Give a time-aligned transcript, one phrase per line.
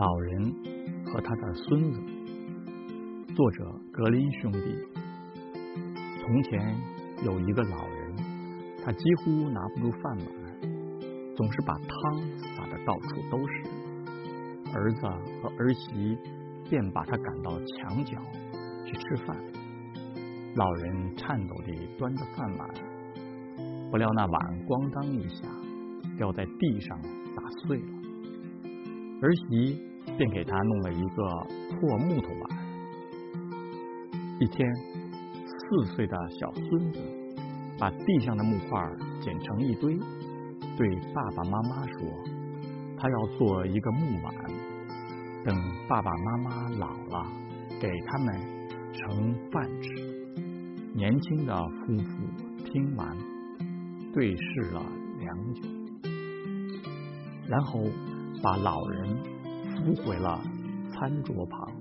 [0.00, 0.54] 老人
[1.04, 2.00] 和他的孙子，
[3.36, 4.58] 作者格林兄弟。
[6.18, 6.74] 从前
[7.22, 8.16] 有一个老人，
[8.82, 10.26] 他几乎拿不住饭碗，
[11.36, 14.72] 总是把汤洒的到处都是。
[14.72, 15.06] 儿子
[15.42, 16.16] 和儿媳
[16.70, 18.16] 便把他赶到墙角
[18.86, 19.36] 去吃饭。
[20.54, 22.70] 老人颤抖地端着饭碗，
[23.90, 25.46] 不料那碗咣当一下
[26.16, 26.98] 掉在地上，
[27.36, 28.00] 打碎了。
[29.22, 29.78] 儿媳
[30.16, 31.22] 便给他弄了一个
[31.70, 32.58] 破木头碗。
[34.40, 34.68] 一天，
[35.46, 37.00] 四岁的小孙子
[37.78, 38.80] 把地上的木块
[39.20, 39.98] 捡成一堆，
[40.76, 41.98] 对爸爸妈妈说
[42.96, 44.34] ：“他要做一个木碗，
[45.44, 45.54] 等
[45.88, 47.26] 爸爸妈妈老了，
[47.80, 48.34] 给他们
[48.92, 49.88] 盛饭吃。”
[50.94, 53.16] 年轻的夫妇听完，
[54.12, 54.82] 对视了
[55.18, 55.62] 良久，
[57.46, 57.84] 然后。
[58.42, 59.18] 把老人
[59.80, 60.38] 扶回了
[60.92, 61.79] 餐桌旁。